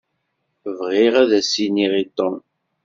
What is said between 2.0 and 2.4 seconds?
i Tom.